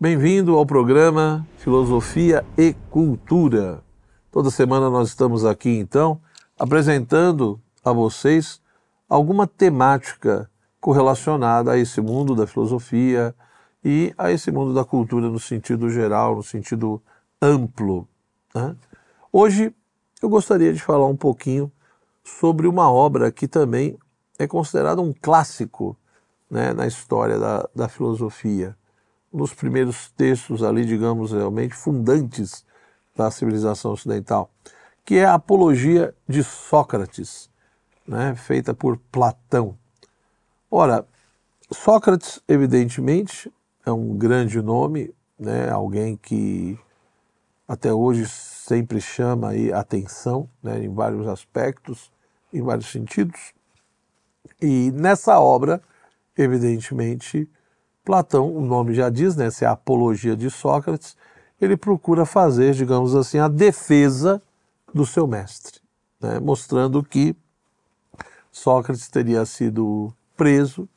[0.00, 3.82] Bem-vindo ao programa Filosofia e Cultura.
[4.30, 6.20] Toda semana nós estamos aqui, então,
[6.56, 8.62] apresentando a vocês
[9.08, 10.48] alguma temática
[10.80, 13.34] correlacionada a esse mundo da filosofia
[13.84, 17.02] e a esse mundo da cultura no sentido geral, no sentido
[17.42, 18.06] amplo.
[18.54, 18.76] Né?
[19.32, 19.74] Hoje
[20.22, 21.72] eu gostaria de falar um pouquinho
[22.22, 23.98] sobre uma obra que também
[24.38, 25.96] é considerada um clássico
[26.48, 28.76] né, na história da, da filosofia.
[29.32, 32.64] Dos primeiros textos ali, digamos, realmente fundantes
[33.14, 34.50] da civilização ocidental,
[35.04, 37.50] que é a Apologia de Sócrates,
[38.06, 39.76] né, feita por Platão.
[40.70, 41.06] Ora,
[41.70, 43.52] Sócrates, evidentemente,
[43.84, 46.78] é um grande nome, né, alguém que
[47.66, 52.10] até hoje sempre chama aí atenção né, em vários aspectos,
[52.52, 53.52] em vários sentidos.
[54.60, 55.82] E nessa obra,
[56.36, 57.50] evidentemente,
[58.08, 61.14] Platão, o nome já diz, né, essa é a apologia de Sócrates,
[61.60, 64.40] ele procura fazer, digamos assim, a defesa
[64.94, 65.78] do seu mestre,
[66.18, 67.36] né, mostrando que
[68.50, 70.88] Sócrates teria sido preso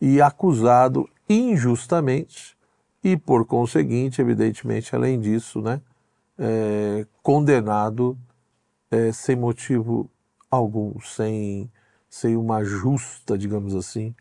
[0.00, 2.56] e acusado injustamente
[3.02, 5.80] e, por conseguinte, evidentemente, além disso, né,
[6.38, 8.16] é, condenado
[8.92, 10.08] é, sem motivo
[10.48, 11.68] algum, sem,
[12.08, 14.14] sem uma justa, digamos assim,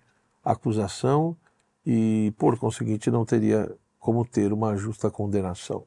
[0.44, 1.38] acusação
[1.86, 5.86] e, por conseguinte, não teria como ter uma justa condenação.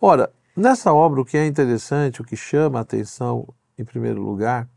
[0.00, 4.68] Ora, nessa obra, o que é interessante, o que chama a atenção, em primeiro lugar,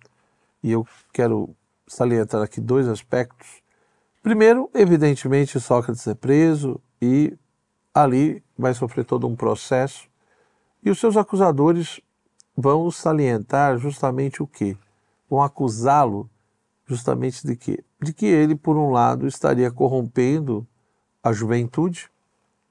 [0.62, 1.56] e eu quero
[1.88, 3.62] salientar aqui dois aspectos.
[4.22, 7.38] Primeiro, evidentemente, Sócrates é preso e
[7.94, 10.08] ali vai sofrer todo um processo
[10.84, 12.02] e os seus acusadores
[12.56, 14.78] vão salientar justamente o quê?
[15.30, 16.30] Vão acusá-lo
[16.94, 17.84] justamente de quê?
[18.02, 20.66] De que ele, por um lado, estaria corrompendo
[21.22, 22.10] a juventude,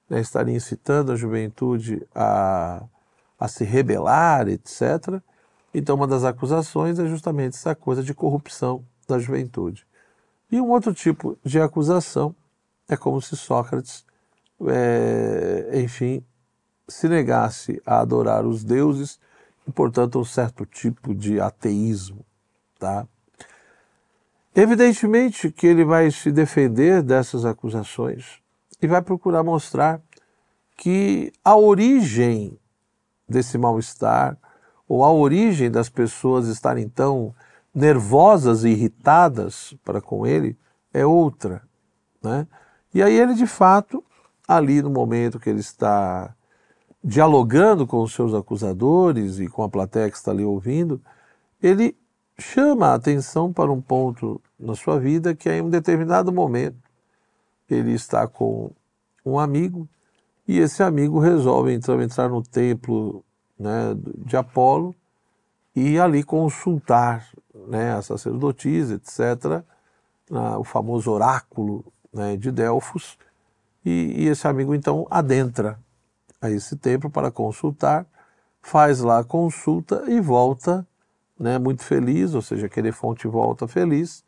[0.08, 2.82] né, estaria incitando a juventude a,
[3.38, 5.20] a se rebelar, etc.
[5.74, 9.86] Então, uma das acusações é justamente essa coisa de corrupção da juventude.
[10.50, 12.34] E um outro tipo de acusação
[12.88, 14.04] é como se Sócrates,
[14.66, 16.22] é, enfim,
[16.86, 19.18] se negasse a adorar os deuses
[19.66, 22.24] e, portanto, um certo tipo de ateísmo.
[22.78, 23.06] Tá?
[24.54, 28.40] Evidentemente que ele vai se defender dessas acusações
[28.80, 30.00] e vai procurar mostrar
[30.76, 32.58] que a origem
[33.28, 34.36] desse mal-estar,
[34.86, 37.34] ou a origem das pessoas estarem tão
[37.74, 40.58] nervosas e irritadas para com ele,
[40.92, 41.62] é outra.
[42.22, 42.46] Né?
[42.92, 44.04] E aí ele, de fato,
[44.46, 46.34] ali no momento que ele está
[47.02, 51.00] dialogando com os seus acusadores e com a plateia que está ali ouvindo,
[51.62, 51.96] ele
[52.42, 56.76] chama a atenção para um ponto na sua vida que é em um determinado momento
[57.70, 58.70] ele está com
[59.24, 59.88] um amigo
[60.46, 63.24] e esse amigo resolve então entrar no templo
[63.58, 64.94] né, de Apolo
[65.74, 67.26] e ali consultar
[67.66, 69.62] né, a sacerdotisa, etc.,
[70.58, 73.18] o famoso oráculo né, de Delfos,
[73.84, 75.78] e, e esse amigo então adentra
[76.40, 78.06] a esse templo para consultar,
[78.60, 80.86] faz lá a consulta e volta
[81.42, 84.24] né, muito feliz, ou seja, aquele fonte volta feliz,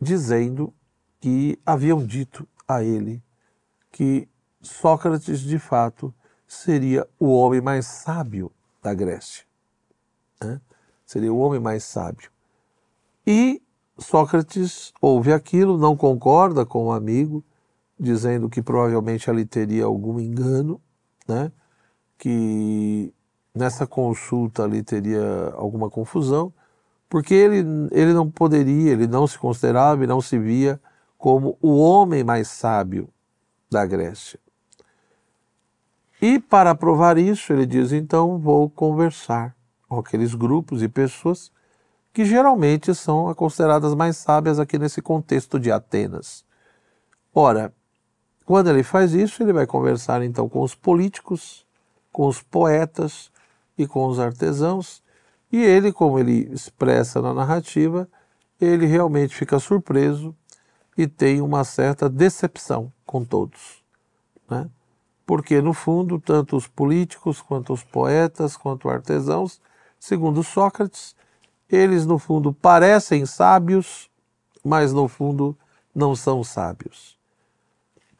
[0.00, 0.72] dizendo
[1.18, 3.20] que haviam dito a ele
[3.90, 4.28] que
[4.62, 6.14] Sócrates de fato
[6.46, 9.44] seria o homem mais sábio da Grécia.
[10.40, 10.60] Né?
[11.04, 12.30] Seria o homem mais sábio.
[13.26, 13.60] E
[13.98, 17.44] Sócrates ouve aquilo, não concorda com o amigo,
[17.98, 20.80] dizendo que provavelmente ali teria algum engano,
[21.26, 21.50] né?
[22.16, 23.12] que
[23.58, 26.52] nessa consulta ali teria alguma confusão,
[27.08, 30.80] porque ele, ele não poderia, ele não se considerava e não se via
[31.18, 33.08] como o homem mais sábio
[33.70, 34.38] da Grécia.
[36.22, 39.54] E para provar isso, ele diz: então vou conversar
[39.88, 41.50] com aqueles grupos e pessoas
[42.12, 46.44] que geralmente são consideradas mais sábias aqui nesse contexto de Atenas.
[47.34, 47.72] Ora,
[48.44, 51.66] quando ele faz isso, ele vai conversar então com os políticos,
[52.10, 53.30] com os poetas
[53.78, 55.02] e com os artesãos,
[55.50, 58.08] e ele, como ele expressa na narrativa,
[58.60, 60.34] ele realmente fica surpreso
[60.96, 63.82] e tem uma certa decepção com todos.
[64.50, 64.68] Né?
[65.24, 69.60] Porque, no fundo, tanto os políticos, quanto os poetas, quanto os artesãos,
[69.98, 71.14] segundo Sócrates,
[71.70, 74.10] eles, no fundo, parecem sábios,
[74.64, 75.56] mas, no fundo,
[75.94, 77.18] não são sábios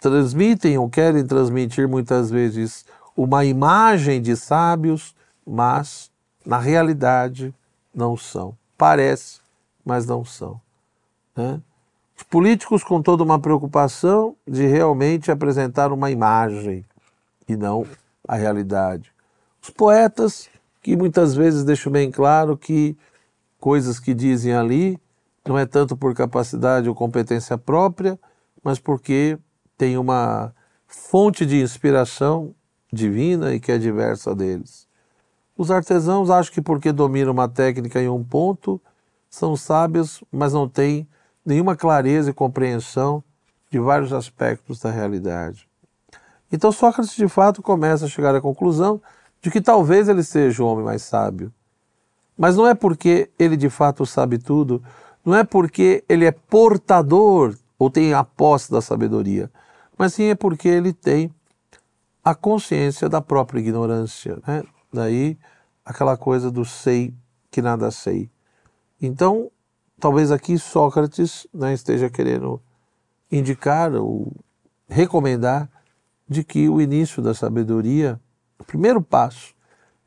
[0.00, 2.84] transmitem ou querem transmitir muitas vezes
[3.16, 5.14] uma imagem de sábios,
[5.48, 6.10] mas
[6.44, 7.54] na realidade
[7.94, 8.56] não são.
[8.76, 9.40] Parece,
[9.84, 10.60] mas não são.
[11.34, 11.60] Né?
[12.16, 16.84] Os políticos com toda uma preocupação de realmente apresentar uma imagem
[17.48, 17.86] e não
[18.26, 19.12] a realidade.
[19.62, 20.48] Os poetas
[20.82, 22.96] que muitas vezes deixam bem claro que
[23.58, 24.98] coisas que dizem ali
[25.46, 28.18] não é tanto por capacidade ou competência própria,
[28.62, 29.38] mas porque
[29.76, 30.52] tem uma
[30.86, 32.54] fonte de inspiração
[32.92, 34.87] divina e que é diversa deles.
[35.58, 38.80] Os artesãos acham que porque dominam uma técnica em um ponto,
[39.28, 41.08] são sábios, mas não têm
[41.44, 43.24] nenhuma clareza e compreensão
[43.68, 45.68] de vários aspectos da realidade.
[46.52, 49.02] Então Sócrates de fato começa a chegar à conclusão
[49.42, 51.52] de que talvez ele seja o homem mais sábio.
[52.36, 54.80] Mas não é porque ele de fato sabe tudo,
[55.24, 59.50] não é porque ele é portador ou tem a posse da sabedoria,
[59.98, 61.34] mas sim é porque ele tem
[62.24, 64.38] a consciência da própria ignorância.
[64.46, 64.62] Né?
[64.92, 65.38] Daí
[65.84, 67.14] aquela coisa do sei
[67.50, 68.30] que nada sei.
[69.00, 69.50] Então,
[69.98, 72.60] talvez aqui Sócrates né, esteja querendo
[73.30, 74.32] indicar ou
[74.88, 75.70] recomendar
[76.28, 78.20] de que o início da sabedoria,
[78.58, 79.54] o primeiro passo,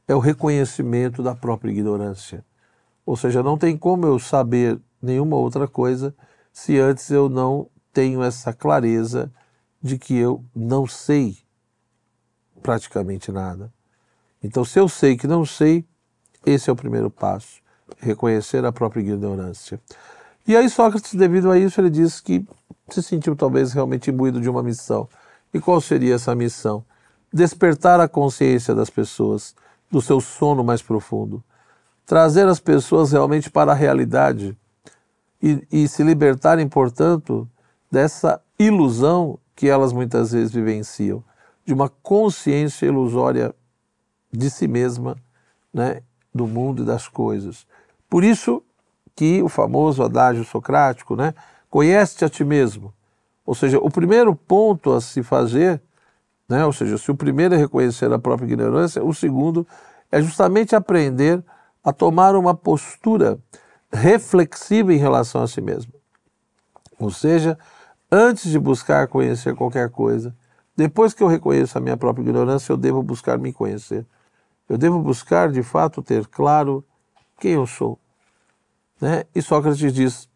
[0.08, 2.46] é o reconhecimento da própria ignorância.
[3.06, 6.14] Ou seja, não tem como eu saber nenhuma outra coisa
[6.52, 9.32] se antes eu não tenho essa clareza
[9.82, 11.38] de que eu não sei
[12.62, 13.74] praticamente nada.
[14.44, 15.86] Então, se eu sei que não sei,
[16.46, 17.62] esse é o primeiro passo,
[18.00, 19.80] reconhecer a própria ignorância.
[20.48, 22.46] E aí Sócrates, devido a isso, ele diz que
[22.90, 25.08] se sentiu talvez realmente imbuído de uma missão.
[25.54, 26.84] E qual seria essa missão?
[27.32, 29.56] Despertar a consciência das pessoas
[29.90, 31.44] do seu sono mais profundo,
[32.06, 34.58] trazer as pessoas realmente para a realidade
[35.42, 37.48] e, e se libertarem, portanto,
[37.92, 41.24] dessa ilusão que elas muitas vezes vivenciam,
[41.66, 43.54] de uma consciência ilusória
[44.32, 45.18] de si mesma,
[45.74, 46.02] né,
[46.34, 47.66] do mundo e das coisas.
[48.10, 48.64] Por isso
[49.16, 51.34] que o famoso adágio socrático, né,
[51.70, 52.94] conhece-te a ti mesmo.
[53.46, 55.82] Ou seja, o primeiro ponto a se fazer,
[56.48, 59.68] né, ou seja, se o primeiro é reconhecer a própria ignorância, o segundo
[60.12, 61.44] é justamente aprender
[61.84, 63.40] a tomar uma postura
[63.92, 65.94] reflexiva em relação a si mesmo.
[67.00, 67.58] Ou seja,
[68.12, 70.36] antes de buscar conhecer qualquer coisa,
[70.76, 74.06] depois que eu reconheço a minha própria ignorância, eu devo buscar me conhecer.
[74.72, 76.82] Eu devo buscar, de fato, ter claro
[77.38, 78.00] quem eu sou.
[79.02, 79.26] Né?
[79.36, 80.30] E Sócrates diz: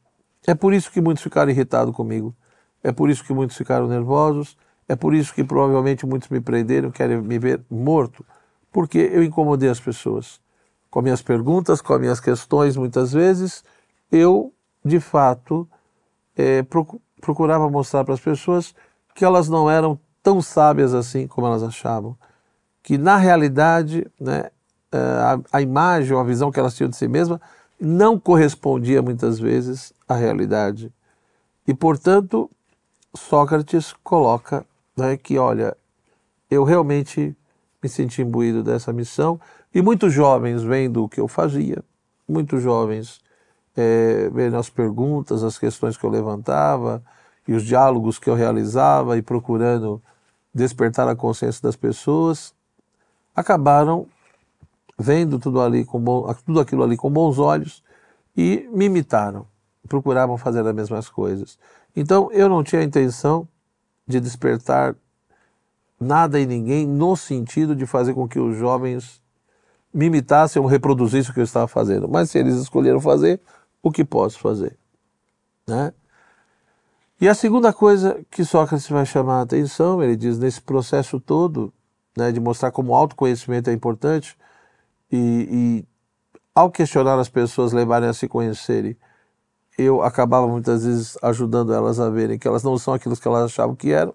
[0.46, 2.36] é por isso que muitos ficaram irritados comigo,
[2.84, 4.58] é por isso que muitos ficaram nervosos,
[4.90, 8.26] é por isso que provavelmente muitos me prenderam, querem me ver morto,
[8.74, 10.42] porque eu incomodei as pessoas.
[10.90, 13.64] Com minhas perguntas, com minhas questões, muitas vezes,
[14.12, 14.54] eu,
[14.84, 15.66] de fato,
[16.36, 16.62] é,
[17.22, 18.76] procurava mostrar para as pessoas
[19.16, 22.18] que elas não eram tão sábias assim como elas achavam
[22.86, 24.52] que na realidade né,
[24.92, 27.42] é, a, a imagem ou a visão que elas tinham de si mesma
[27.82, 30.94] não correspondia muitas vezes à realidade.
[31.68, 32.48] E, portanto,
[33.16, 34.64] Sócrates coloca
[34.96, 35.76] né, que, olha,
[36.50, 37.36] eu realmente
[37.82, 39.42] me senti imbuído dessa missão
[39.74, 41.84] e muitos jovens vendo o que eu fazia,
[42.30, 43.20] muitos jovens
[43.76, 47.04] é, vendo as perguntas, as questões que eu levantava
[47.48, 50.00] e os diálogos que eu realizava e procurando
[50.54, 52.55] despertar a consciência das pessoas,
[53.36, 54.08] acabaram
[54.98, 57.84] vendo tudo, ali com bom, tudo aquilo ali com bons olhos
[58.36, 59.46] e me imitaram,
[59.88, 61.58] procuravam fazer as mesmas coisas.
[61.96, 63.48] Então eu não tinha a intenção
[64.08, 64.96] de despertar
[66.00, 69.22] nada em ninguém no sentido de fazer com que os jovens
[69.94, 72.08] me imitassem ou reproduzissem o que eu estava fazendo.
[72.08, 73.40] Mas se eles escolheram fazer,
[73.82, 74.78] o que posso fazer?
[75.66, 75.94] Né?
[77.20, 81.74] E a segunda coisa que Sócrates vai chamar a atenção, ele diz, nesse processo todo,
[82.18, 84.38] né, de mostrar como o autoconhecimento é importante
[85.12, 85.86] e, e
[86.54, 88.98] ao questionar as pessoas levarem a se conhecerem,
[89.78, 93.46] eu acabava muitas vezes ajudando elas a verem que elas não são aquilo que elas
[93.46, 94.14] achavam que eram.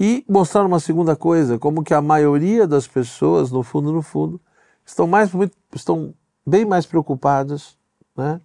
[0.00, 4.40] E mostrar uma segunda coisa, como que a maioria das pessoas, no fundo, no fundo,
[4.86, 5.30] estão, mais,
[5.74, 6.14] estão
[6.46, 7.76] bem mais preocupadas
[8.16, 8.40] né,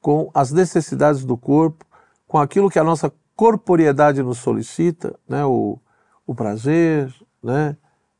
[0.00, 1.84] com as necessidades do corpo,
[2.28, 5.78] com aquilo que a nossa corporeidade nos solicita, né, o,
[6.26, 7.12] o prazer,
[7.42, 7.76] né?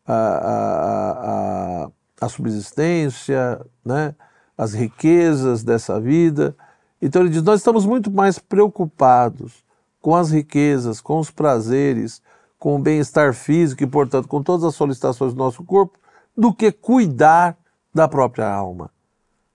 [0.07, 4.15] a, a, a, a subsistência, né?
[4.57, 6.57] as riquezas dessa vida.
[7.01, 9.65] Então ele diz: nós estamos muito mais preocupados
[10.01, 12.21] com as riquezas, com os prazeres,
[12.59, 15.99] com o bem-estar físico e, portanto, com todas as solicitações do nosso corpo,
[16.37, 17.57] do que cuidar
[17.93, 18.91] da própria alma.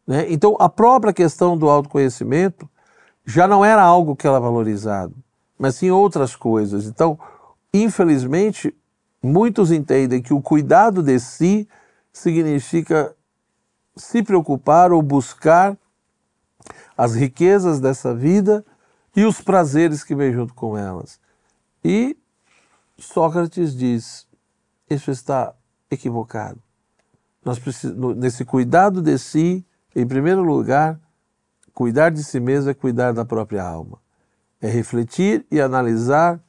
[0.08, 0.26] Né?
[0.32, 2.68] Então, a própria questão do autoconhecimento
[3.26, 5.14] já não era algo que era valorizado,
[5.58, 6.86] mas sim outras coisas.
[6.88, 7.20] Então,
[7.74, 8.76] infelizmente,
[9.22, 11.68] muitos entendem que o cuidado de si
[12.12, 13.16] significa
[13.96, 15.78] se preocupar ou buscar
[16.98, 18.66] as riquezas dessa vida
[19.16, 21.20] e os prazeres que vêm junto com elas.
[21.84, 22.18] E
[22.98, 24.28] Sócrates diz:
[24.90, 25.54] isso está
[25.90, 26.62] equivocado.
[27.44, 31.00] Nós precisamos, nesse cuidado de si, em primeiro lugar,
[31.74, 34.00] cuidar de si mesmo é cuidar da própria alma.
[34.62, 36.40] É refletir e analisar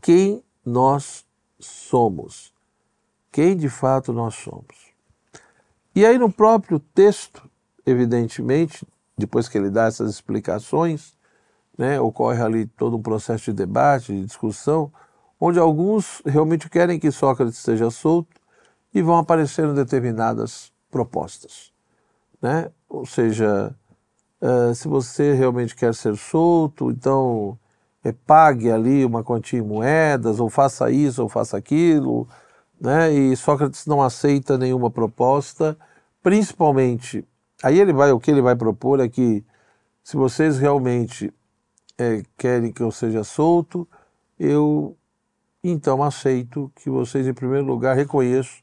[0.00, 1.26] quem nós
[1.58, 2.52] somos.
[3.32, 4.92] Quem de fato nós somos.
[5.94, 7.48] E aí, no próprio texto,
[7.84, 11.16] evidentemente, depois que ele dá essas explicações,
[11.76, 14.92] né, ocorre ali todo um processo de debate, de discussão,
[15.40, 18.40] onde alguns realmente querem que Sócrates seja solto
[18.92, 21.72] e vão aparecendo determinadas propostas.
[22.40, 22.70] Né?
[22.88, 23.74] Ou seja,
[24.40, 27.58] uh, se você realmente quer ser solto, então
[28.26, 32.28] pague ali uma quantia em moedas, ou faça isso, ou faça aquilo.
[32.80, 33.12] Né?
[33.12, 35.76] E Sócrates não aceita nenhuma proposta,
[36.22, 37.24] principalmente.
[37.62, 39.44] Aí ele vai, o que ele vai propor é que
[40.04, 41.32] se vocês realmente
[41.98, 43.86] é, querem que eu seja solto,
[44.38, 44.96] eu
[45.62, 48.62] então aceito que vocês, em primeiro lugar, reconheçam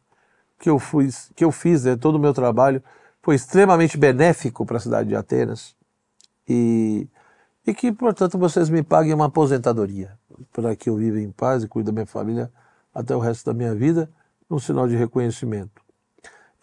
[0.60, 2.82] que eu, fui, que eu fiz, né, todo o meu trabalho,
[3.22, 5.76] foi extremamente benéfico para a cidade de Atenas
[6.48, 7.08] e,
[7.66, 10.18] e que, portanto, vocês me paguem uma aposentadoria
[10.52, 12.52] para que eu viva em paz e cuide da minha família
[12.94, 14.10] até o resto da minha vida,
[14.50, 15.82] um sinal de reconhecimento.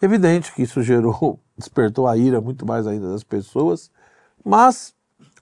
[0.01, 3.91] Evidente que isso gerou, despertou a ira muito mais ainda das pessoas,
[4.43, 4.93] mas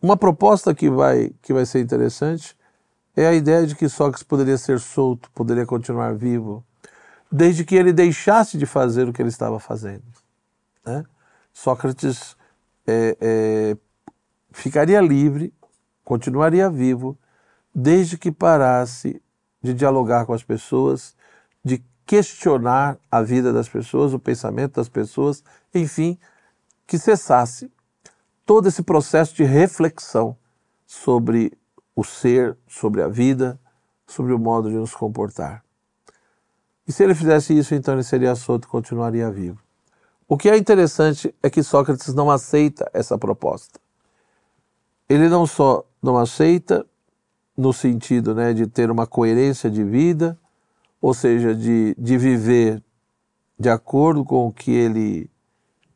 [0.01, 2.57] uma proposta que vai, que vai ser interessante
[3.15, 6.63] é a ideia de que Sócrates poderia ser solto, poderia continuar vivo,
[7.31, 10.03] desde que ele deixasse de fazer o que ele estava fazendo.
[10.85, 11.03] Né?
[11.53, 12.35] Sócrates
[12.87, 13.77] é, é,
[14.51, 15.53] ficaria livre,
[16.03, 17.17] continuaria vivo,
[17.73, 19.21] desde que parasse
[19.61, 21.15] de dialogar com as pessoas,
[21.63, 25.43] de questionar a vida das pessoas, o pensamento das pessoas,
[25.73, 26.17] enfim,
[26.85, 27.71] que cessasse
[28.45, 30.35] todo esse processo de reflexão
[30.85, 31.57] sobre
[31.95, 33.59] o ser, sobre a vida,
[34.05, 35.63] sobre o modo de nos comportar.
[36.87, 39.61] E se ele fizesse isso, então ele seria solto e continuaria vivo.
[40.27, 43.80] O que é interessante é que Sócrates não aceita essa proposta.
[45.11, 46.85] Ele não só não aceita
[47.57, 50.39] no sentido né, de ter uma coerência de vida,
[51.01, 52.81] ou seja, de, de viver
[53.59, 55.29] de acordo com o que ele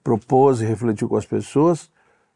[0.03, 1.89] propôs e refletiu com as pessoas,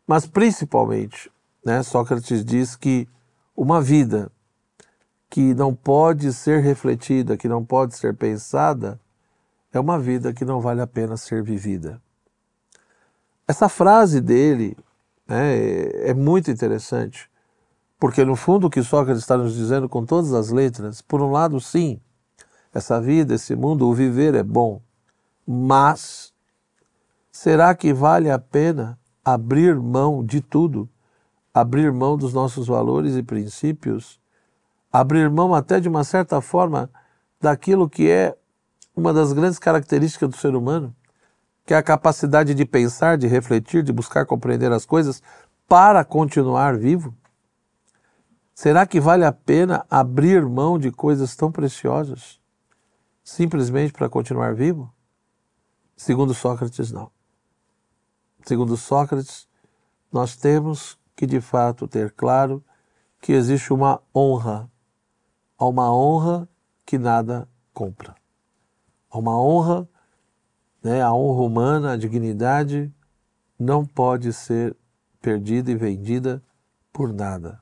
[0.07, 1.29] mas principalmente,
[1.65, 3.09] né, Sócrates diz que
[3.57, 4.31] uma vida
[5.29, 8.97] que não pode ser refletida, que não pode ser pensada,
[9.73, 12.01] é uma vida que não vale a pena ser vivida.
[13.45, 14.77] Essa frase dele
[15.29, 17.29] né, é muito interessante,
[17.99, 21.31] porque no fundo o que Sócrates está nos dizendo com todas as letras, por um
[21.31, 22.01] lado, sim,
[22.73, 24.81] essa vida, esse mundo, o viver é bom,
[25.45, 26.33] mas
[27.31, 30.89] será que vale a pena abrir mão de tudo,
[31.53, 34.19] abrir mão dos nossos valores e princípios
[34.91, 36.89] abrir mão até de uma certa forma
[37.39, 38.35] daquilo que é
[38.95, 40.93] uma das grandes características do ser humano,
[41.69, 45.21] que é a capacidade de pensar, de refletir, de buscar compreender as coisas
[45.67, 47.15] para continuar vivo?
[48.55, 52.39] Será que vale a pena abrir mão de coisas tão preciosas
[53.23, 54.91] simplesmente para continuar vivo?
[55.95, 57.11] Segundo Sócrates, não.
[58.43, 59.47] Segundo Sócrates,
[60.11, 62.63] nós temos que de fato ter claro
[63.21, 64.67] que existe uma honra
[65.55, 66.49] Há uma honra
[66.83, 68.15] que nada compra.
[69.11, 69.87] Há uma honra,
[70.83, 72.93] né, a honra humana, a dignidade,
[73.57, 74.75] não pode ser
[75.21, 76.41] perdida e vendida
[76.91, 77.61] por nada.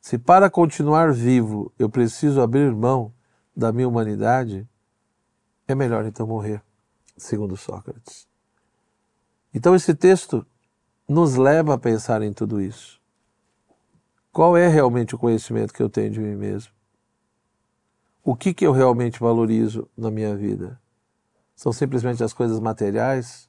[0.00, 3.12] Se para continuar vivo eu preciso abrir mão
[3.56, 4.68] da minha humanidade,
[5.68, 6.62] é melhor então morrer,
[7.16, 8.26] segundo Sócrates.
[9.54, 10.44] Então esse texto
[11.08, 13.00] nos leva a pensar em tudo isso.
[14.32, 16.72] Qual é realmente o conhecimento que eu tenho de mim mesmo?
[18.24, 20.80] o que, que eu realmente valorizo na minha vida?
[21.62, 23.48] São simplesmente as coisas materiais,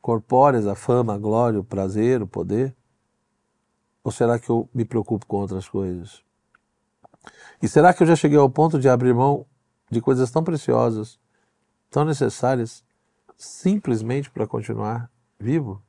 [0.00, 2.72] corpóreas, a fama, a glória, o prazer, o poder?
[4.04, 6.22] Ou será que eu me preocupo com outras coisas?
[7.60, 9.44] E será que eu já cheguei ao ponto de abrir mão
[9.90, 11.18] de coisas tão preciosas,
[11.90, 12.84] tão necessárias,
[13.36, 15.82] simplesmente para continuar vivo?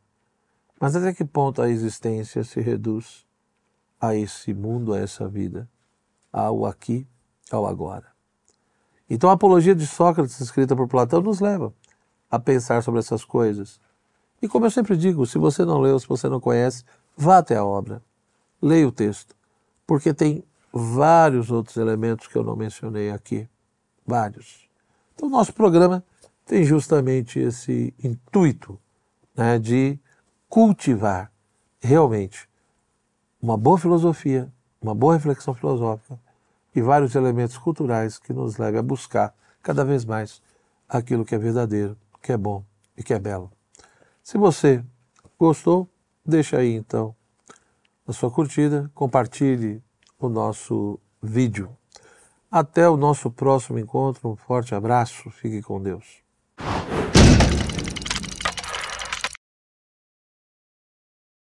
[0.80, 3.28] Mas até que ponto a existência se reduz
[4.02, 5.70] a esse mundo, a essa vida,
[6.32, 7.08] ao aqui
[7.52, 8.13] ao agora.
[9.10, 11.74] Então a apologia de Sócrates, escrita por Platão, nos leva
[12.30, 13.80] a pensar sobre essas coisas.
[14.42, 16.84] E como eu sempre digo, se você não leu, se você não conhece,
[17.16, 18.02] vá até a obra,
[18.62, 19.36] leia o texto,
[19.86, 23.48] porque tem vários outros elementos que eu não mencionei aqui.
[24.06, 24.68] Vários.
[25.14, 26.04] Então, nosso programa
[26.46, 28.80] tem justamente esse intuito
[29.36, 29.98] né, de
[30.50, 31.32] cultivar
[31.80, 32.50] realmente
[33.42, 36.20] uma boa filosofia, uma boa reflexão filosófica
[36.76, 40.42] e vários elementos culturais que nos levem a buscar cada vez mais
[40.88, 42.64] aquilo que é verdadeiro, que é bom
[42.98, 43.52] e que é belo.
[44.24, 44.84] Se você
[45.40, 45.88] gostou,
[46.26, 47.16] deixa aí então
[48.08, 49.82] a sua curtida, compartilhe
[50.20, 51.70] o nosso vídeo.
[52.52, 56.22] Até o nosso próximo encontro, um forte abraço, fique com Deus.